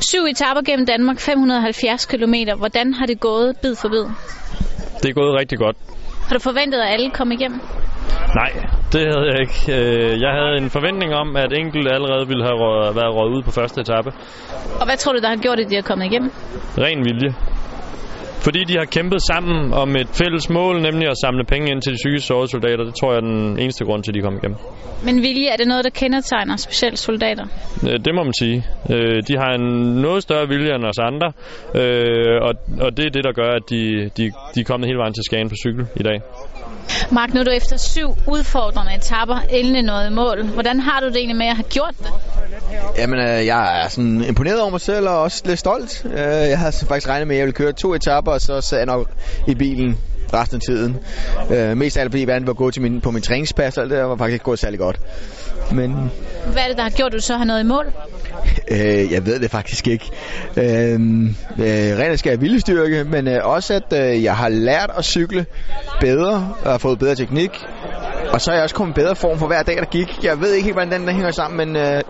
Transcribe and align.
Syv 0.00 0.24
etaper 0.24 0.62
gennem 0.62 0.86
Danmark, 0.86 1.18
570 1.20 2.06
km. 2.06 2.34
Hvordan 2.56 2.94
har 2.94 3.06
det 3.06 3.20
gået 3.20 3.56
bid 3.62 3.74
for 3.76 3.88
bid? 3.88 4.04
Det 5.02 5.08
er 5.10 5.12
gået 5.12 5.40
rigtig 5.40 5.58
godt. 5.58 5.76
Har 6.28 6.34
du 6.34 6.40
forventet, 6.40 6.78
at 6.80 6.92
alle 6.92 7.10
kom 7.10 7.32
igennem? 7.32 7.60
Nej, 8.34 8.52
det 8.92 9.00
havde 9.00 9.26
jeg 9.32 9.40
ikke. 9.40 9.58
Øh, 9.78 10.20
jeg 10.20 10.32
havde 10.38 10.56
en 10.62 10.70
forventning 10.70 11.14
om, 11.14 11.36
at 11.36 11.52
enkelt 11.52 11.88
allerede 11.96 12.28
ville 12.28 12.44
have 12.44 12.58
været 13.00 13.14
røget 13.16 13.32
ud 13.36 13.42
på 13.42 13.50
første 13.50 13.80
etape. 13.80 14.10
Og 14.80 14.84
hvad 14.86 14.96
tror 14.96 15.12
du, 15.12 15.18
der 15.18 15.28
har 15.28 15.36
gjort, 15.36 15.60
at 15.60 15.70
de 15.70 15.76
er 15.76 15.82
kommet 15.82 16.04
igennem? 16.06 16.30
Ren 16.78 17.04
vilje. 17.04 17.34
Fordi 18.48 18.64
de 18.64 18.76
har 18.78 18.84
kæmpet 18.84 19.20
sammen 19.32 19.72
om 19.72 19.96
et 19.96 20.08
fælles 20.20 20.50
mål, 20.50 20.82
nemlig 20.82 21.06
at 21.08 21.16
samle 21.24 21.44
penge 21.44 21.70
ind 21.70 21.82
til 21.82 21.92
de 21.92 21.96
psykisk 21.96 22.26
sårede 22.26 22.48
soldater. 22.50 22.84
Det 22.84 22.94
tror 22.94 23.08
jeg 23.12 23.16
er 23.16 23.26
den 23.34 23.58
eneste 23.58 23.84
grund 23.84 24.02
til, 24.02 24.10
at 24.10 24.14
de 24.14 24.20
kom 24.20 24.36
igennem. 24.36 24.58
Men 25.04 25.22
vilje, 25.22 25.48
er 25.48 25.56
det 25.56 25.68
noget, 25.68 25.84
der 25.84 25.90
kendetegner 25.90 26.56
specielt 26.56 26.98
soldater? 26.98 27.46
Øh, 27.88 27.96
det 28.04 28.14
må 28.14 28.22
man 28.22 28.32
sige. 28.32 28.56
Øh, 28.92 29.22
de 29.28 29.34
har 29.42 29.50
en 29.58 29.66
noget 30.06 30.22
større 30.22 30.48
vilje 30.48 30.74
end 30.74 30.84
os 30.84 30.98
andre, 31.10 31.28
øh, 31.80 32.36
og, 32.46 32.52
og 32.86 32.96
det 32.96 33.04
er 33.06 33.10
det, 33.10 33.24
der 33.24 33.32
gør, 33.32 33.50
at 33.58 33.64
de, 33.70 34.10
de, 34.16 34.24
de 34.54 34.60
er 34.60 34.64
kommet 34.64 34.86
hele 34.88 34.98
vejen 34.98 35.14
til 35.14 35.24
Skagen 35.28 35.48
på 35.48 35.56
cykel 35.64 35.86
i 35.96 36.02
dag. 36.02 36.18
Mark, 37.12 37.34
nu 37.34 37.40
er 37.40 37.44
du 37.44 37.50
efter 37.50 37.76
syv 37.76 38.08
udfordrende 38.34 38.92
etapper 38.98 39.38
endelig 39.50 39.82
noget 39.82 40.12
mål. 40.12 40.38
Hvordan 40.56 40.80
har 40.80 41.00
du 41.00 41.06
det 41.06 41.16
egentlig 41.16 41.36
med 41.36 41.46
at 41.46 41.56
have 41.56 41.70
gjort 41.76 41.94
det? 41.98 42.12
Jamen, 42.98 43.18
øh, 43.18 43.46
jeg 43.46 43.82
er 43.82 43.88
sådan 43.88 44.24
imponeret 44.24 44.60
over 44.60 44.70
mig 44.70 44.80
selv 44.80 45.08
og 45.08 45.22
også 45.22 45.42
lidt 45.44 45.58
stolt. 45.58 46.02
Øh, 46.04 46.18
jeg 46.20 46.58
havde 46.58 46.72
faktisk 46.72 47.08
regnet 47.08 47.28
med, 47.28 47.36
at 47.36 47.38
jeg 47.38 47.46
ville 47.46 47.54
køre 47.54 47.72
to 47.72 47.94
etapper, 47.94 48.32
og 48.32 48.40
så 48.40 48.60
sad 48.60 48.78
jeg 48.78 48.86
nok 48.86 49.10
i 49.46 49.54
bilen 49.54 49.98
resten 50.34 50.56
af 50.56 50.60
tiden. 50.60 50.96
Øh, 51.50 51.76
mest 51.76 51.96
af 51.96 52.00
alt 52.00 52.12
fordi 52.12 52.26
vandet 52.26 52.46
var 52.46 52.52
gået 52.52 52.74
til 52.74 52.82
min, 52.82 53.00
på 53.00 53.10
min 53.10 53.22
træningspas, 53.22 53.78
og 53.78 53.90
det 53.90 53.98
var 53.98 54.16
faktisk 54.16 54.32
ikke 54.32 54.44
gået 54.44 54.58
særlig 54.58 54.78
godt. 54.78 55.00
Men... 55.72 56.10
Hvad 56.52 56.62
er 56.62 56.68
det, 56.68 56.76
der 56.76 56.82
har 56.82 56.90
gjort, 56.90 57.06
at 57.06 57.12
du 57.12 57.20
så 57.20 57.36
har 57.36 57.44
noget 57.44 57.60
i 57.60 57.66
mål? 57.66 57.86
Øh, 58.70 59.12
jeg 59.12 59.26
ved 59.26 59.40
det 59.40 59.50
faktisk 59.50 59.86
ikke. 59.88 60.10
Øh, 60.56 60.64
øh, 60.94 61.98
rent 61.98 62.18
skal 62.18 62.30
jeg 62.30 62.40
viljestyrke, 62.40 63.04
men 63.04 63.28
øh, 63.28 63.46
også 63.46 63.74
at 63.74 64.02
øh, 64.02 64.24
jeg 64.24 64.36
har 64.36 64.48
lært 64.48 64.90
at 64.98 65.04
cykle 65.04 65.46
bedre 66.00 66.54
og 66.64 66.70
har 66.70 66.78
fået 66.78 66.98
bedre 66.98 67.14
teknik. 67.14 67.50
Og 68.32 68.40
så 68.40 68.50
er 68.50 68.54
jeg 68.54 68.62
også 68.62 68.74
kommet 68.74 68.94
i 68.94 69.00
bedre 69.00 69.16
form 69.16 69.38
for 69.38 69.46
hver 69.46 69.62
dag, 69.62 69.76
der 69.76 69.84
gik. 69.84 70.24
Jeg 70.24 70.40
ved 70.40 70.52
ikke 70.52 70.64
helt, 70.64 70.74
hvordan 70.74 70.92
den 70.92 71.06
der 71.06 71.12
hænger 71.12 71.30
sammen, 71.30 71.56
men 71.56 71.76
øh, 71.76 72.02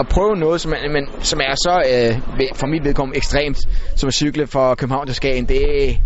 at 0.00 0.08
prøve 0.10 0.36
noget, 0.36 0.60
som 0.60 0.72
er, 0.72 0.92
men, 0.92 1.08
som 1.20 1.40
er 1.40 1.54
så 1.54 1.82
øh, 1.92 2.48
for 2.54 2.66
mit 2.66 2.84
vedkommende 2.84 3.16
ekstremt, 3.16 3.58
som 3.96 4.06
at 4.08 4.14
cykle 4.14 4.46
fra 4.46 4.74
København 4.74 5.06
til 5.06 5.14
Skagen, 5.14 5.44
det, 5.48 5.98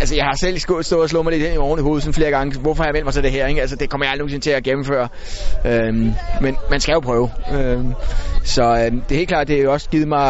Altså, 0.00 0.14
jeg 0.14 0.24
har 0.24 0.36
selv 0.40 0.58
stået 0.58 1.02
og 1.02 1.08
slået 1.08 1.24
mig 1.24 1.32
lidt 1.32 1.44
ind 1.44 1.54
i 1.54 1.56
oven 1.56 1.78
i 1.78 1.82
hovedet 1.82 2.02
sådan 2.02 2.14
flere 2.14 2.30
gange. 2.30 2.60
Hvorfor 2.60 2.82
har 2.82 2.88
jeg 2.88 2.94
vendt 2.94 3.04
mig 3.04 3.14
til 3.14 3.22
det 3.22 3.32
her? 3.32 3.46
Ikke? 3.46 3.60
Altså, 3.60 3.76
det 3.76 3.90
kommer 3.90 4.04
jeg 4.04 4.10
aldrig 4.10 4.22
nogensinde 4.22 4.44
til 4.44 4.50
at 4.50 4.62
gennemføre. 4.62 5.08
Øhm, 5.66 6.12
men 6.40 6.56
man 6.70 6.80
skal 6.80 6.92
jo 6.92 7.00
prøve. 7.00 7.30
Øhm, 7.52 7.92
så 8.44 8.62
øhm, 8.62 9.00
det 9.00 9.14
er 9.14 9.16
helt 9.16 9.28
klart, 9.28 9.48
det 9.48 9.62
har 9.62 9.68
også 9.68 9.90
givet 9.90 10.08
mig 10.08 10.22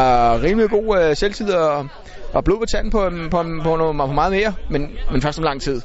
rimelig 0.42 0.70
god 0.70 0.98
øh, 1.00 1.16
selvtid 1.16 1.50
og, 1.50 1.88
og 2.32 2.44
blod 2.44 2.58
på 2.58 2.66
tanden 2.66 2.90
på, 2.90 3.04
øhm, 3.04 3.30
på, 3.30 3.42
på, 3.62 3.76
noget, 3.76 3.96
på 3.96 4.06
meget 4.06 4.32
mere. 4.32 4.54
Men, 4.70 4.88
men 5.12 5.22
først 5.22 5.38
om 5.38 5.44
lang 5.44 5.62
tid. 5.62 5.82